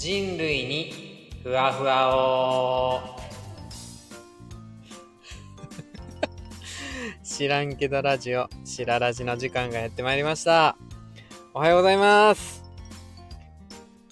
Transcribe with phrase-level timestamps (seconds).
[0.00, 3.20] 人類にふわふわを
[7.22, 10.78] 知らんけどラジオ、しらラジの時間がやってまいりました。
[11.52, 12.64] おはようございます。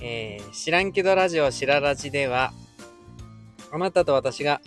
[0.03, 2.53] えー、知らんけどラジオ、しらラジでは、
[3.73, 4.61] あなたと私が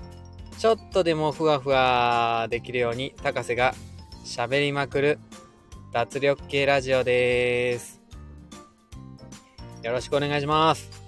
[0.58, 3.76] ちょっとでもふわふわできるように、高瀬が
[4.26, 5.20] 喋りまくる
[5.94, 8.02] 脱力系ラジオです。
[9.84, 11.01] よろしくお願いします。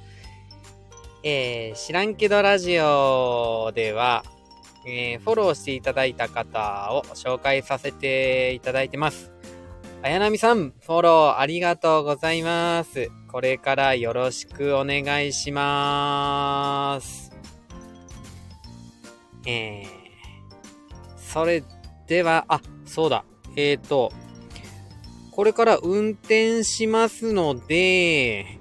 [1.26, 4.26] えー、知らんけどラジオでは、
[4.86, 9.31] えーフォローしていただいた方を紹介させていただいてます。
[10.02, 13.09] 綾波さん、フォローありがとうございます。
[13.31, 17.31] これからよろしくお願いします。
[19.45, 19.88] えー、
[21.17, 21.64] それ
[22.05, 23.23] では、あ、そうだ。
[23.55, 24.12] えーと、
[25.31, 28.59] これから運転しますので、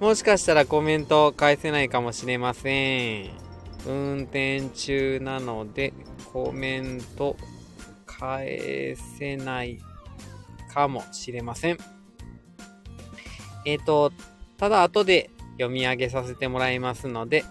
[0.00, 3.30] もしかしたらコメント返せないかもしれません。
[3.84, 5.92] 運転中なので、
[6.32, 7.36] コメント
[8.06, 9.80] 返せない
[10.72, 11.78] かもしれません。
[13.64, 14.12] えっ、と、
[14.56, 17.44] ただ後で読み上げさせてもらいますので、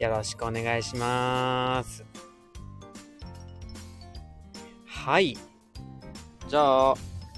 [0.00, 2.04] よろしくお願いします。
[4.86, 5.36] はい。
[6.48, 6.94] じゃあ、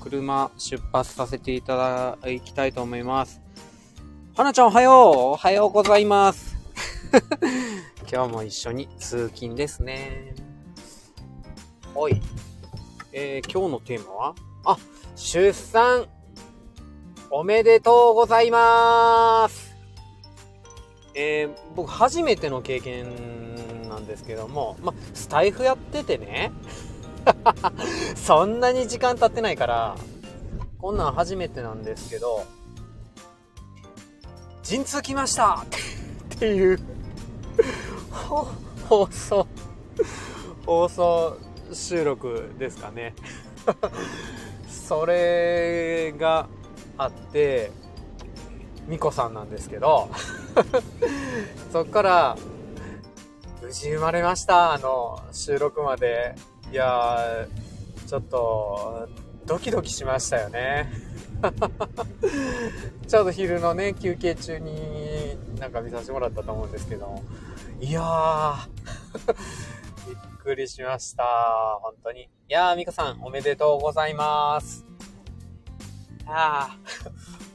[0.07, 3.41] 車出発させていただきたいと思います。
[4.37, 4.95] はなちゃんおはよう
[5.33, 6.55] おはようございます。
[8.09, 10.37] 今日も一緒に通勤ですね。
[11.93, 12.23] はい。
[13.13, 14.35] えー、今日のテーマは？
[14.65, 14.79] あ、
[15.17, 16.07] 出産
[17.29, 19.75] おめでとうございます
[21.15, 26.53] えー、僕初めての経験なんですけども、ま、スタイフやっててね、
[28.15, 29.97] そんなに時間経ってないから、
[30.79, 32.45] こんなん初めてなんですけど、
[34.63, 35.65] 陣痛来ました
[36.35, 36.81] っていう、
[38.89, 39.47] 放送、
[40.65, 41.37] 放送
[41.73, 43.15] 収録ですかね。
[44.69, 46.49] それが
[46.99, 47.71] あって、
[48.87, 50.09] ミコさんなんですけど、
[51.73, 52.37] そっから、
[53.63, 56.37] 無事生まれました、あの、収録まで。
[56.73, 59.09] いやー、ちょっと、
[59.47, 60.91] ドキドキしましたよね。
[63.07, 67.23] ちょうど昼のね、休憩中になんか見させてもらったと思うんですけど、
[67.81, 68.57] いやー、
[70.09, 71.79] びっくりしました。
[71.83, 72.23] 本当に。
[72.23, 74.85] いやー、ミカさん、おめでとうございます。
[76.27, 76.77] あ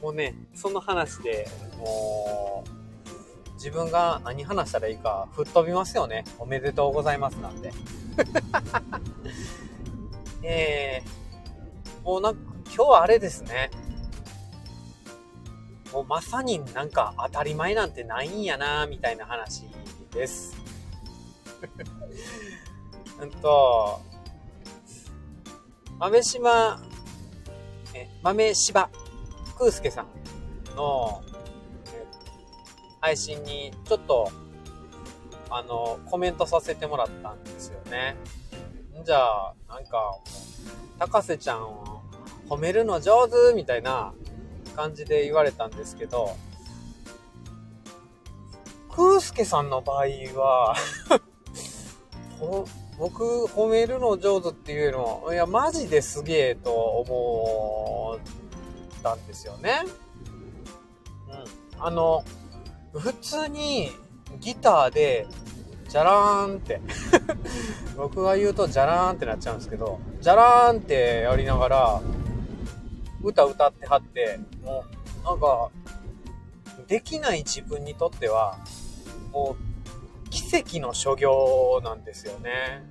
[0.02, 1.46] もうね、その話で、
[1.78, 6.24] もう、自分が何話したらいいか吹っ飛びますよね。
[6.38, 7.72] おめでとうございますなんで。
[10.42, 13.70] えー、もうなんか、今日はあれですね。
[15.92, 19.64] もうまさになんか当たり前なんてないんやな、みたいな話
[20.10, 20.56] です。
[23.20, 24.00] うんと、
[25.98, 26.82] 豆島、
[27.94, 28.90] え、豆柴
[29.58, 30.06] 空介さん
[30.74, 31.22] の、
[33.00, 34.30] 配信にちょっと、
[35.50, 38.16] あの、コメントさせてもらったんですよね。
[39.04, 40.18] じゃあ、なんか、
[40.98, 42.02] 高瀬ちゃんを
[42.48, 44.14] 褒めるの上手みたいな
[44.74, 46.36] 感じで言われたんですけど、
[48.90, 50.74] 空介さんの場合は、
[52.98, 58.18] 僕、褒めるの上手っていうの、いや、マジですげえと思
[59.00, 59.82] ったんですよね。
[61.28, 61.84] うん。
[61.84, 62.24] あの、
[62.92, 63.90] 普通に
[64.40, 65.26] ギターで、
[65.92, 66.80] じゃらーんって、
[67.98, 72.02] 僕が言うとじゃらーんってなっちゃうんですけど、じゃらーんってやりながら、
[73.22, 74.86] 歌歌ってはって、も
[75.22, 75.70] う、なんか、
[76.88, 78.56] できない自分にとっては、
[79.32, 79.54] も
[80.26, 82.86] う、奇跡の所業なんですよね。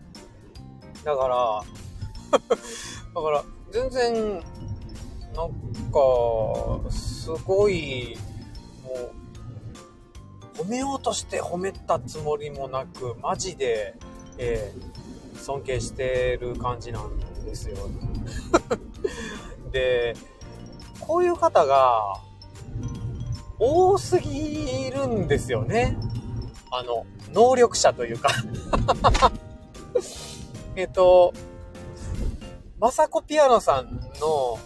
[1.03, 1.63] だから、
[2.37, 4.43] だから、全然、
[5.33, 5.51] なん
[5.91, 8.15] か、すごい、
[8.83, 9.20] もう、
[10.63, 13.95] 褒めようとして褒めたつもりもなく、マジで、
[14.37, 14.91] えー
[15.41, 17.75] 尊敬してる感じなんですよ。
[19.71, 20.15] で、
[20.99, 22.19] こういう方が
[23.59, 25.97] 多すぎるんですよね。
[26.71, 28.29] あの、能力者というか。
[30.75, 31.33] えっと、
[32.79, 34.59] まさこピアノさんの、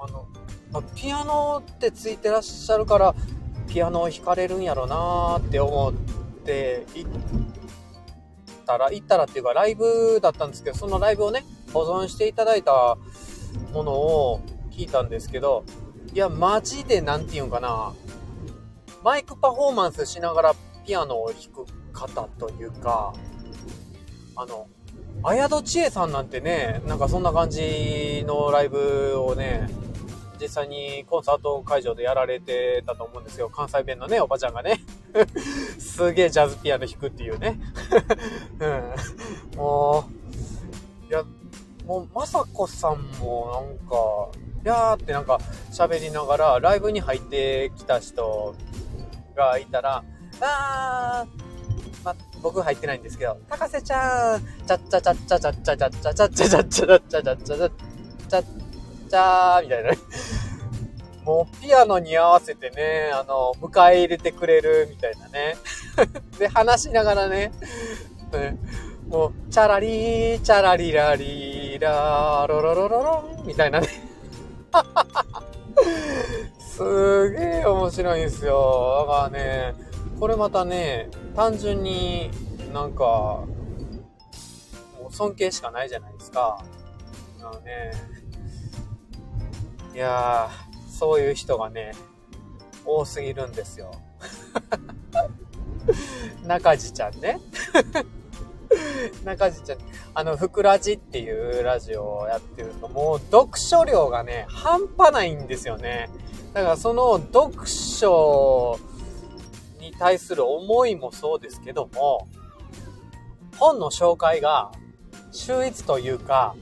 [0.00, 0.26] あの、
[0.72, 3.14] まピアノってついてらっしゃるから、
[3.74, 5.92] ピアノを弾かれるんやろなーって思っ
[6.44, 7.10] て行っ
[8.64, 12.96] たら、行ったらっていうかライブだったんですけど、そのライブをね、保存していただいた
[13.72, 14.40] ものを
[14.70, 15.64] 聞いたんですけど、
[16.12, 17.92] いや、マジでなんて言うんかな。
[19.02, 20.54] マイクパフォーマンスしながら
[20.86, 23.12] ピアノを弾く方というか、
[24.36, 24.68] あの、
[25.24, 29.68] 綾戸千恵さんなんてね、なんかそんな感じのライブをね、
[30.40, 33.48] 実際にコンサート会場でやられてたと思うんですよ。
[33.48, 34.80] 関西弁のね、おばちゃんがね。
[35.78, 37.60] すげえジャズピアノ弾くっていうね。
[38.60, 39.58] うん。
[39.58, 40.04] も
[41.06, 41.22] う、いや、
[41.86, 43.96] もう、まさこさんもなんか、
[44.64, 45.38] いやーってなんか
[45.70, 48.54] 喋りながら、ライブに入ってきた人
[49.36, 50.02] がいたら、
[50.40, 57.70] あー、ま、僕入ってないんですけど、高瀬ちゃん、ちゃっちゃちゃっちゃちゃっちゃちゃっちゃちゃっちゃちゃっちゃちゃっちゃちゃっちゃ
[58.28, 58.63] ちゃ
[59.14, 59.90] ちゃっちゃーみたいな。
[61.24, 65.56] もうピアノに合わせてね、あの、迎え入れてくれるみたいなね。
[66.38, 67.52] で、話しながらね、
[68.32, 68.58] ね
[69.08, 73.88] もう、チャラリー、チャラリラリーラー、ロロロロロンみたいなね。
[76.58, 79.06] すげえ面白いんですよ。
[79.08, 79.74] だからね、
[80.18, 82.30] これまたね、単純に
[82.72, 83.46] なんか、も
[85.08, 86.62] う尊敬しかないじゃないですか。
[87.40, 87.92] あのね、
[89.94, 91.92] いやー、そういう人がね、
[92.84, 93.92] 多すぎるんですよ。
[96.44, 97.40] 中地ちゃんね。
[99.24, 99.78] 中地ちゃん、
[100.14, 106.10] あの、ふくらじっていうラジオをやってると、もう読書量がね、半端ないんですよね。
[106.54, 108.78] だからその読書
[109.80, 112.26] に対する思いもそうですけども、
[113.58, 114.72] 本の紹介が
[115.30, 116.56] 秀逸というか、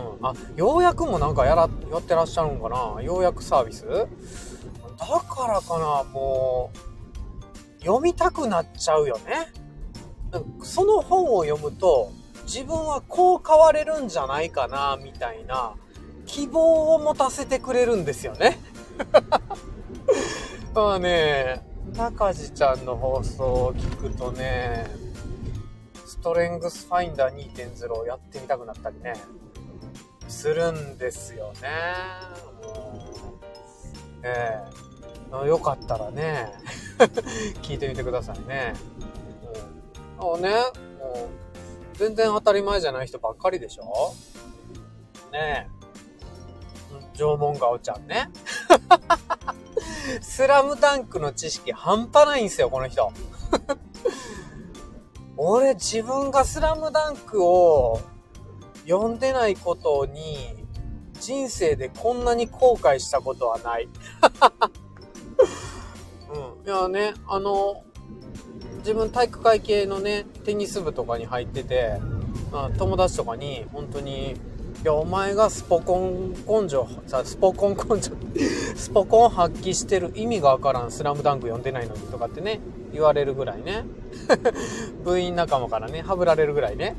[0.00, 3.02] うん、あ、ようやくもなんかやら、やってらっしゃるんかな？
[3.02, 3.86] ようやくサービス？
[3.86, 6.70] だからかな、も
[7.80, 9.52] う、読みたくなっちゃうよね。
[10.62, 12.10] その本を読むと、
[12.44, 15.74] 自分はこう変われるんじゃないかな、みたいな、
[16.26, 18.58] 希望を持たせてくれるんですよね。
[20.74, 21.64] まあね、
[21.94, 24.86] 中地ちゃんの放送を聞くとね、
[26.04, 29.14] ストレングスファインダー2.0をやってみたくなったりね、
[30.28, 31.68] するんですよね。
[32.62, 33.04] も
[34.22, 34.62] う、え
[35.44, 36.52] えよかったらね、
[37.62, 38.74] 聞いてみてくださいね。
[40.20, 40.42] うん。
[40.42, 40.50] ね、
[40.98, 41.28] も
[41.94, 44.14] う、全然当たり前じゃない人ばっかりでしょ？
[45.32, 45.76] ねえ。
[47.16, 48.30] 縄文顔ちゃんね。
[50.20, 53.12] スラムダンクの知識半端ないんですよ、この人。
[55.36, 58.00] 俺自分がスラムダンクを
[58.88, 60.66] 読んでないことに
[61.20, 63.88] 人生でこんなに後悔したことはない。
[66.32, 66.70] うん。
[66.70, 67.82] いやね、あの、
[68.78, 72.00] 自分体育会系のね、テニス部とかに入ってて、
[72.52, 74.36] まあ、友達とかに本当に、い
[74.84, 76.86] や、お前がスポコン根性、
[77.24, 78.12] スポコン根性、
[78.76, 82.60] スポコン発揮してる意味がわからんスラムダンク読んでないのにとかってね、
[82.92, 83.84] 言われるぐらいね。
[85.04, 86.96] 部員仲間からね、はぶられるぐらいね。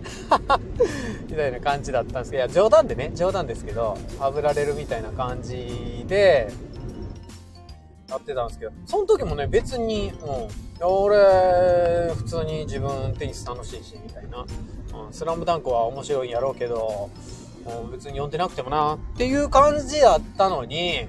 [1.30, 6.52] みたいな感じだったんですけど、いや、冗談でね、冗談ですけど、はぶられるみたいな感じで、
[8.10, 10.14] やってたんですけど、その時もね、別に、
[10.80, 14.46] うん、俺、普通に自分テニス楽しいし、みたいな。
[15.08, 17.10] うん、スラムダンクは面白いんやろうけど、
[17.68, 21.08] う、別に読んでなくてもな、っていう感じだったのに、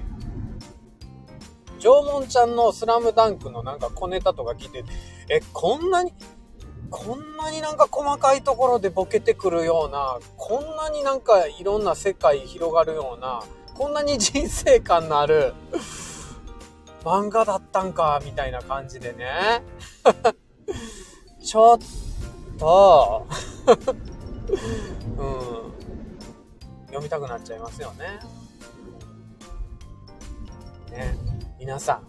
[1.79, 4.83] 縄文ちゃんのスラムダンクのなんか小ネタとか聞いて、
[5.29, 6.13] え、こんなに、
[6.89, 13.43] こんなになんか細かいところでボケてくるような、こんなになんかいろんな世界広がるような、
[13.75, 15.53] こんなに人生観のある
[17.03, 19.63] 漫画だったんか、みたいな感じでね。
[21.41, 21.79] ちょっ
[22.59, 23.25] と
[25.17, 25.73] うん、
[26.87, 28.19] 読みたくなっちゃいますよね。
[30.91, 31.17] ね、
[31.59, 32.01] 皆さ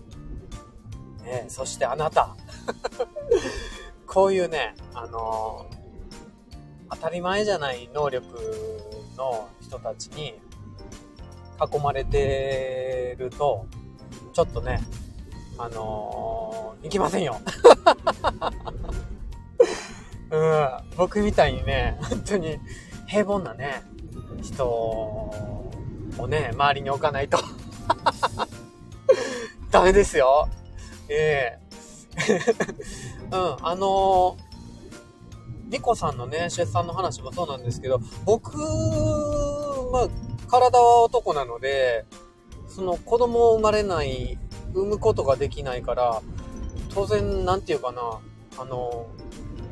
[1.23, 2.37] ん、ね、そしてあなた、
[4.07, 5.67] こういうね、あの、
[6.89, 8.27] 当たり前じゃない能力
[9.17, 10.41] の人たちに
[11.61, 13.67] 囲まれてると、
[14.33, 14.81] ちょっとね、
[15.59, 17.41] あのー、行きませんよ。
[20.31, 22.61] うん、僕みたいにね、本当に
[23.09, 23.83] 平凡なね、
[24.43, 25.69] 人を
[26.29, 27.39] ね、周りに置かないと。
[29.71, 30.49] ダメですよ。
[31.09, 31.71] ええ
[33.33, 38.57] うん、あのー、ニコさんのね、出産の話もそうなんですけど、僕、
[39.93, 40.09] まあ、
[40.49, 42.05] 体は男なので、
[42.69, 44.39] その子供を生まれない、
[44.75, 46.23] 産むことができないから、
[46.93, 48.19] 当然、なんていうかな、
[48.59, 49.07] あの、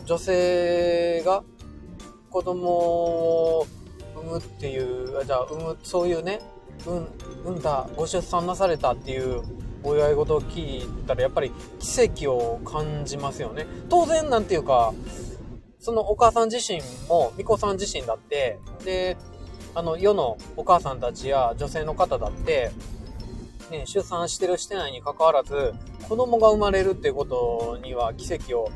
[0.05, 1.43] 女性が
[2.31, 3.67] 子供を
[4.15, 6.41] 産むっていう、じゃあ産む、そういうね、
[6.87, 9.43] 産んだ、ご出産なされたっていう
[9.83, 13.67] お祝い事を聞いたら、やっぱり奇跡を感じますよね。
[13.89, 14.93] 当然、なんていうか、
[15.79, 19.17] そのお母さん自身も、巫女さん自身だって、で、
[19.75, 22.71] あの、世のお母さんたちや女性の方だって、
[23.71, 25.75] ね、出産してるしてないに関わらず、
[26.09, 28.71] 子供が生まれるっていうことには奇跡を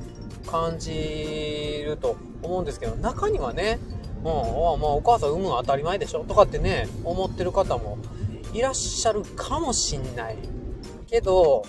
[0.47, 3.79] 感じると思うんですけど、中にはね、
[4.23, 7.99] もう、まあ、お母さん産むのは当たり前でしょとかってね、思ってる方も
[8.53, 10.37] いらっしゃるかもしんない。
[11.13, 11.63] けど、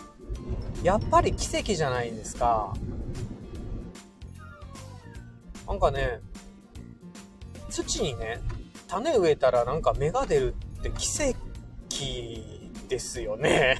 [0.83, 2.73] やっぱり奇跡じゃないですか。
[5.67, 6.21] なんかね、
[7.69, 8.39] 土にね、
[8.87, 11.37] 種植えたらなんか芽が出るって奇跡
[12.87, 13.79] ですよね。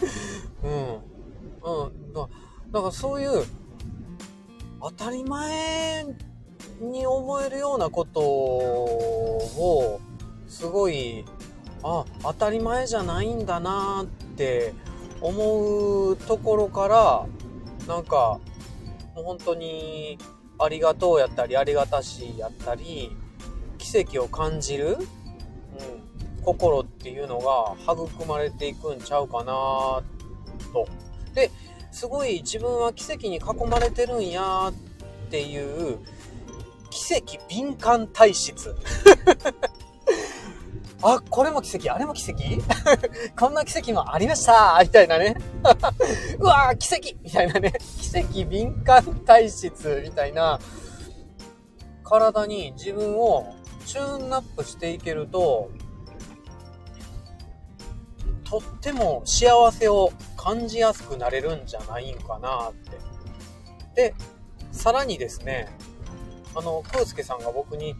[0.64, 0.72] うん。
[0.72, 2.12] うん。
[2.14, 2.28] だ
[2.70, 3.44] だからそういう
[4.80, 6.06] 当たり前
[6.80, 10.00] に思えるようなことを
[10.48, 11.26] すごい
[11.82, 14.06] あ当たり前じゃないんだなっ
[14.36, 14.72] て
[15.24, 17.26] 思うところから
[17.88, 18.38] なんか
[19.14, 20.18] もう本当に
[20.58, 23.16] ありがとうやったりありがたしやったり
[23.78, 30.02] 奇跡を感じる、うん、心っていうのが育まれていくんちゃうかな
[30.72, 30.86] と。
[31.34, 31.50] で、
[31.90, 35.98] すごい自分は奇跡に囲まれてるんやっていう
[36.90, 38.74] 奇跡敏感体質。
[41.06, 42.42] あ、これも奇跡、あれも奇跡？
[43.38, 45.36] こんな奇跡もありましたみたいなね。
[46.40, 47.74] うわー、奇跡みたいなね。
[48.00, 50.58] 奇跡敏感体質みたいな
[52.02, 55.70] 体に自分をチューンナップしていけると、
[58.44, 62.72] とっても幸せを感じやすくなれるんじゃないんかなっ
[63.94, 64.10] て。
[64.10, 64.14] で、
[64.72, 65.68] さらにですね、
[66.54, 67.94] あの、くうすけさんが僕に、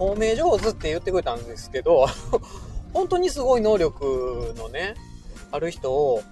[0.00, 2.06] 褒め上手って言ってくれたんですけど、
[2.94, 4.94] 本当にすごい能力のね、
[5.52, 6.22] ある人を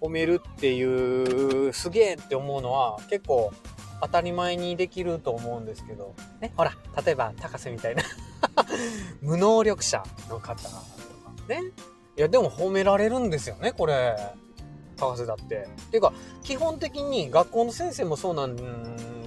[0.00, 3.52] 褒めるっていう、すげえって思うのは結構
[4.00, 8.02] 当たり前にできると思うんですけど、ね、ほら、例えば高瀬みたいな
[9.22, 10.82] 無能力者の方とか
[11.46, 11.62] ね。
[12.18, 14.16] いや、でも褒められるんですよね、これ。
[14.96, 15.68] 高瀬だって。
[15.86, 16.12] っていうか、
[16.42, 18.56] 基本的に学校の先生もそうなん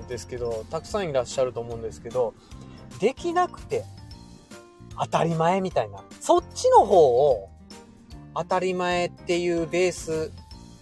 [0.08, 2.34] ですけど、たくさんいらっしゃると思うんですけど、
[3.00, 3.86] できなくて
[4.98, 6.04] 当たり前みたいな。
[6.20, 7.50] そっちの方を
[8.34, 10.32] 当たり前っていうベース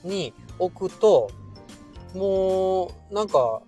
[0.03, 1.32] に置くと、
[2.13, 3.62] もう、なんか、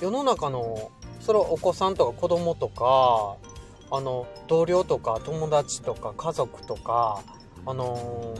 [0.00, 0.90] 世の中の、
[1.20, 3.36] それはお子さんとか子供とか、
[3.90, 7.22] あの、同僚とか友達とか家族とか、
[7.66, 8.34] あの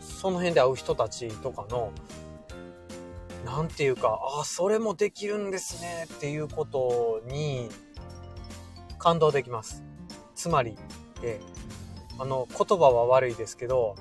[0.00, 1.90] その辺で会う人たちとかの、
[3.44, 7.68] なんていうか、ああ、それもできるんですねっていうことに
[9.04, 9.84] 感動できます。
[10.34, 10.78] つまり、
[11.22, 11.38] え
[12.18, 13.96] あの、言葉は悪いですけど、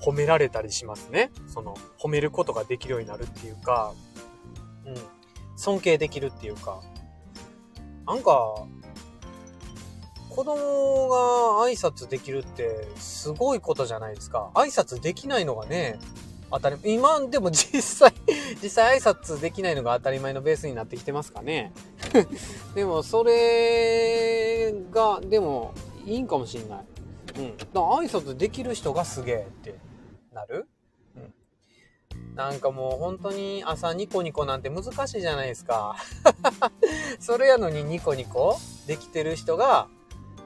[0.00, 1.32] 褒められたりしますね。
[1.48, 3.92] その、褒めることができるようになるっていうか、
[4.86, 4.94] うん、
[5.56, 6.80] 尊敬できるっていうか、
[8.06, 8.54] なんか、
[10.28, 14.52] 子供が挨拶できるってすごいことじゃないですか。
[14.54, 15.98] 挨拶できないのがね、
[16.52, 18.14] 当たり、今でも実際、
[18.62, 21.72] 実際挨拶できないのが当たり前のベースになってきてますかね。
[22.74, 25.72] でも、それが、でも、
[26.04, 26.84] いいんかもしんない。
[27.38, 27.56] うん。
[27.56, 29.74] だから挨拶できる人がすげえって
[30.32, 30.68] なる
[31.16, 32.34] うん。
[32.34, 35.96] なんかもう本当に朝ニコニコなんて難しいじゃないですか。
[37.20, 39.88] それやのにニコニコできてる人が、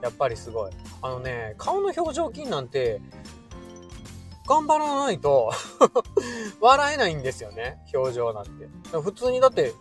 [0.02, 0.72] やっぱりすごい。
[1.02, 3.00] あのね、顔の表情筋なんて、
[4.46, 5.50] 頑張らないと
[6.60, 7.82] 笑えないんですよね。
[7.94, 8.68] 表情なんて。
[8.98, 9.72] 普通にだって、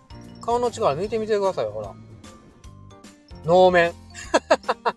[0.46, 1.94] 顔の力抜いてみてくださいよ、ほら。
[3.46, 3.94] 能面。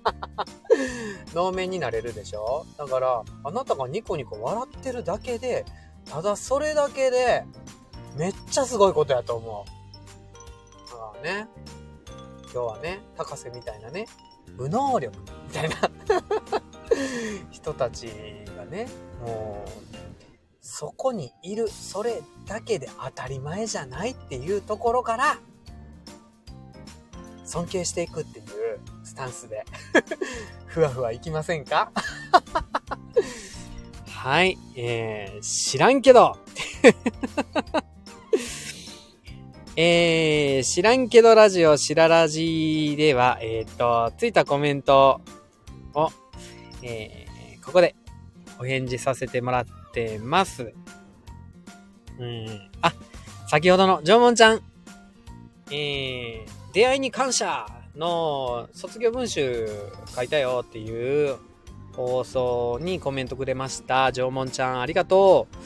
[1.35, 2.65] 能面になれるでしょ？
[2.79, 5.65] だから、あなたがニコニコ笑ってるだけで、
[6.09, 7.45] ただそれだけで、
[8.17, 10.91] めっちゃすごいことやと思う。
[10.91, 11.49] だからね、
[12.45, 14.07] 今日はね、高瀬みたいなね、
[14.57, 15.15] 無能力
[15.49, 15.76] みたいな
[17.50, 18.07] 人たち
[18.57, 18.88] がね、
[19.21, 20.06] もう、
[20.68, 25.38] そこにいる、それだけで当たり前じゃないっていうところから、
[27.44, 28.46] 尊敬していくっていう
[29.04, 29.64] スタンスで
[30.66, 31.92] ふわふわいきませんか？
[34.11, 36.37] はい、えー、知らんけど。
[39.76, 45.20] えー、知らんけどラジオ、しららじでは、えっ、ー、と、ついたコメント
[45.94, 46.11] を、
[46.82, 47.94] えー、ここで
[48.58, 49.86] お返事させてもらって
[50.23, 50.75] ます。
[52.19, 52.71] うん。
[52.83, 52.93] あ、
[53.49, 54.61] 先ほどの縄文ちゃん。
[55.71, 59.69] えー、出会いに感謝の卒業文集
[60.15, 61.37] 書いたよっていう
[61.93, 64.12] 放送にコメントくれました。
[64.12, 65.57] 縄文ちゃん、ありがとう。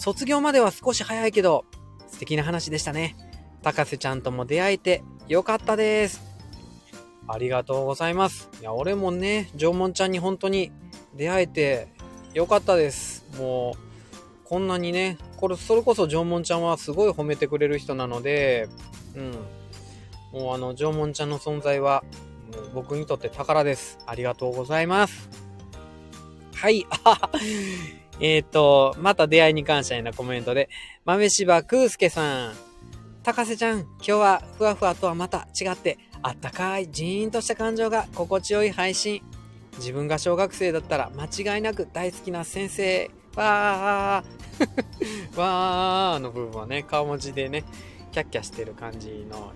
[0.00, 1.64] 卒業までは少し早いけど、
[2.08, 3.16] 素敵な話でしたね。
[3.62, 6.20] 高瀬ちゃんとも出会えてよかったです。
[7.28, 8.50] ありがとうございます。
[8.60, 10.72] いや、俺もね、縄文ちゃんに本当に
[11.14, 11.88] 出会えて
[12.34, 13.11] よかったです。
[13.38, 13.92] もう、
[14.44, 18.68] こんなにね、これ、それこそ縄文ちゃんはすごい褒めてくれる人なので、
[19.14, 19.32] うん。
[20.32, 22.04] もうあの、縄文ちゃんの存在は、
[22.54, 23.98] もう僕にとって宝です。
[24.06, 25.28] ありがとうございます。
[26.54, 27.30] はい、あ
[28.20, 30.68] えっと、また出会いに感謝へのコメントで、
[31.04, 32.54] 豆柴くうすけさん。
[33.22, 39.22] 高瀬ちゃん、今日はふわふわとはまた違って、あったかい、ジーンとした感情が心地よい配信。
[39.78, 43.10] 自分が小学生だったら間違いなく大好きな先生。
[43.36, 47.64] わー わーの部分はね、顔文字でね、
[48.12, 49.52] キャッキャしてる感じの、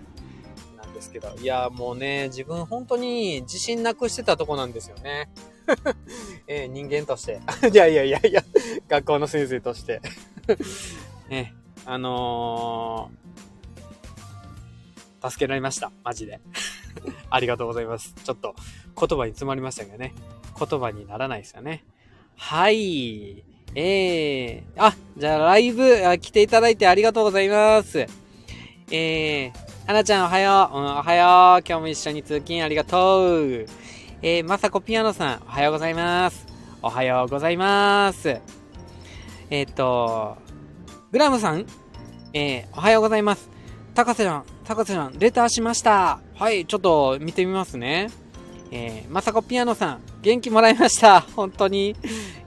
[0.76, 1.34] なんですけど。
[1.40, 5.28] いや、もうね、自分本当に自信なくしてたとこなんですよね。
[6.46, 7.40] えー、人間として。
[7.72, 8.42] いやいやいやいや、
[8.88, 10.00] 学校の先生として
[11.28, 11.54] ね、
[11.84, 15.92] あのー、助けられました。
[16.02, 16.40] マジで。
[17.30, 18.14] ありがとうございます。
[18.24, 18.54] ちょっと
[18.98, 20.14] 言葉に詰まりましたけどね。
[20.58, 21.84] 言葉にならないですよね。
[22.36, 23.44] はい。
[23.74, 28.06] えー、あ、じゃあライブあ来ていただいてありがとうございます。
[28.90, 29.52] えー、
[29.86, 30.76] はなちゃんおはよう。
[30.76, 31.64] うん、おはよう。
[31.66, 33.66] 今日も一緒に通勤ありがとう。
[34.22, 36.46] えー、まさこピアノさん、おはようございます。
[36.82, 38.40] おはようございます。
[39.50, 40.36] えっ、と、
[41.12, 41.66] グラムさん、
[42.32, 43.50] えー、おはようございます。
[43.94, 46.20] 高瀬ちゃん、高瀬ちゃん、レターしました。
[46.34, 48.10] はい、ちょっと見てみますね。
[48.70, 51.20] えー、まさこピアノさん、元気もらいました。
[51.20, 51.94] 本当に。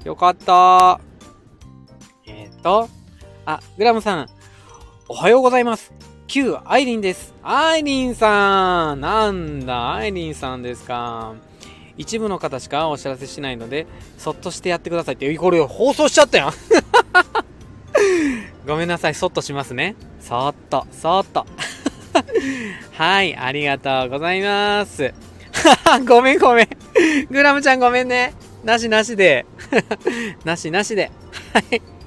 [0.03, 0.99] よかった。
[2.59, 2.89] と、
[3.45, 4.29] あ、グラムさん、
[5.07, 5.93] おはようございます。
[6.27, 7.33] Q アイリンです。
[7.41, 11.33] アイリンさんなんだ、アイリンさんですか。
[11.97, 13.87] 一部の方しかお知らせしないので、
[14.17, 15.35] そっとしてやってくださいって。
[15.37, 16.53] これ放送しちゃったやん
[18.67, 19.95] ごめんなさい、そっとしますね。
[20.19, 21.45] そっと、そっと。
[22.93, 25.13] はい、ありがとうございます。
[26.07, 26.67] ごめんごめん。
[27.29, 28.33] グラムちゃんごめんね。
[28.63, 29.45] なしなしで。
[30.45, 31.11] なしなしで。
[31.53, 31.98] はい。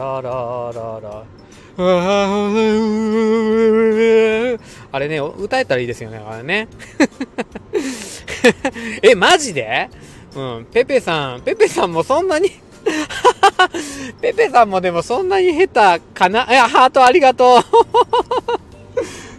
[0.00, 1.24] ララララ。
[4.92, 6.68] あれね、歌えたらいいですよね、あれね。
[9.02, 9.90] え、マジで？
[10.34, 12.48] うん、ペペさん、ペペさんもそんなに？
[14.22, 16.46] ペペさんもでもそんなに下手かな？
[16.50, 17.58] いや、ハートありがと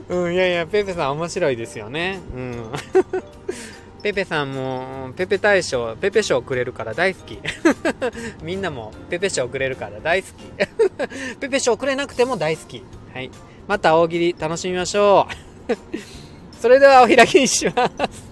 [0.10, 0.13] う。
[0.15, 2.19] うん、いやいや、ペペさん面白いですよね。
[2.36, 2.71] うん。
[4.02, 7.40] ペペさんも、ペペ大賞、ペペ賞くれるから大好き。
[8.42, 11.38] みんなもペペ賞くれるから大好き。
[11.40, 12.84] ペペ賞くれなくても大好き。
[13.14, 13.30] はい。
[13.68, 15.28] また大喜利楽しみましょ
[15.70, 15.76] う。
[16.60, 18.32] それではお開きにします。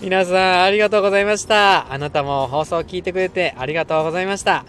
[0.00, 1.92] 皆さんありがとうございました。
[1.92, 4.64] あなたも放送を聞いてくれてありがとうございました。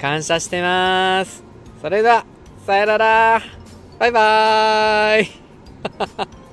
[0.00, 1.44] 感謝してます。
[1.80, 2.24] それでは、
[2.66, 3.42] さよなら。
[3.98, 6.43] バイバーイ。